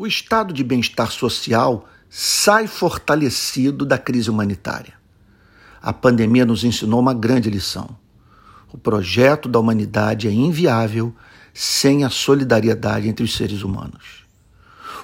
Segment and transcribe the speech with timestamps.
[0.00, 4.94] O estado de bem-estar social sai fortalecido da crise humanitária.
[5.82, 7.98] A pandemia nos ensinou uma grande lição.
[8.72, 11.12] O projeto da humanidade é inviável
[11.52, 14.24] sem a solidariedade entre os seres humanos.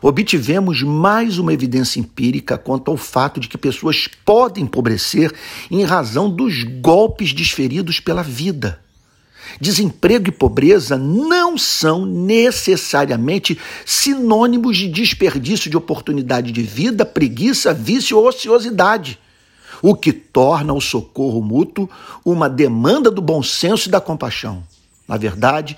[0.00, 5.34] Obtivemos mais uma evidência empírica quanto ao fato de que pessoas podem empobrecer
[5.72, 8.83] em razão dos golpes desferidos pela vida.
[9.60, 18.18] Desemprego e pobreza não são necessariamente sinônimos de desperdício de oportunidade de vida, preguiça, vício
[18.18, 19.18] ou ociosidade,
[19.82, 21.88] o que torna o socorro mútuo
[22.24, 24.64] uma demanda do bom senso e da compaixão.
[25.06, 25.76] Na verdade,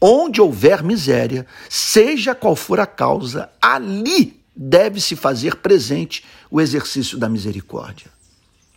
[0.00, 7.28] onde houver miséria, seja qual for a causa, ali deve-se fazer presente o exercício da
[7.28, 8.18] misericórdia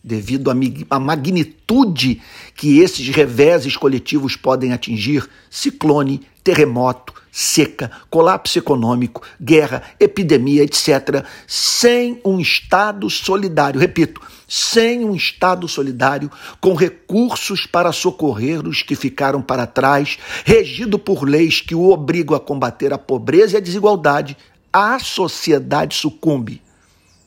[0.04, 0.52] devido
[0.90, 2.22] à magnitude
[2.55, 11.23] que esses reveses coletivos podem atingir ciclone, terremoto, seca, colapso econômico, guerra, epidemia, etc.
[11.48, 18.95] sem um Estado solidário, repito, sem um Estado solidário com recursos para socorrer os que
[18.95, 23.62] ficaram para trás, regido por leis que o obrigam a combater a pobreza e a
[23.62, 24.36] desigualdade,
[24.73, 26.62] a sociedade sucumbe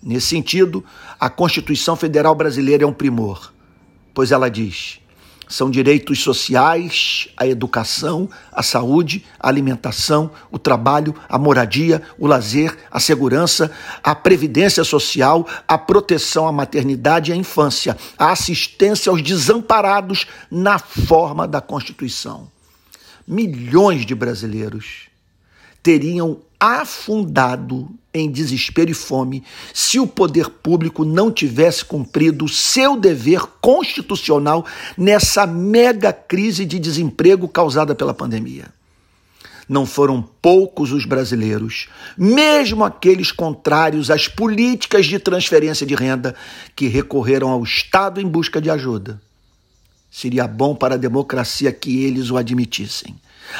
[0.05, 0.85] Nesse sentido,
[1.19, 3.55] a Constituição Federal Brasileira é um primor,
[4.13, 5.01] pois ela diz:
[5.49, 12.77] são direitos sociais a educação, a saúde, a alimentação, o trabalho, a moradia, o lazer,
[12.91, 13.71] a segurança,
[14.03, 20.79] a previdência social, a proteção à maternidade e à infância, a assistência aos desamparados na
[20.79, 22.51] forma da Constituição.
[23.27, 25.09] Milhões de brasileiros
[25.83, 33.41] teriam afundado em desespero e fome se o poder público não tivesse cumprido seu dever
[33.61, 34.65] constitucional
[34.97, 38.67] nessa mega crise de desemprego causada pela pandemia.
[39.69, 46.35] Não foram poucos os brasileiros, mesmo aqueles contrários às políticas de transferência de renda,
[46.77, 49.21] que recorreram ao Estado em busca de ajuda.
[50.17, 53.17] Seria bom para a democracia que eles o admitissem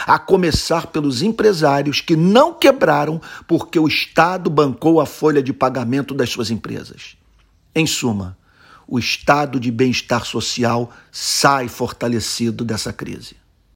[0.07, 6.15] a começar pelos empresários que não quebraram porque o Estado bancou a folha de pagamento
[6.15, 7.17] das suas empresas.
[7.75, 8.39] Em suma,
[8.87, 13.35] o estado de bem-estar social sai fortalecido dessa crise.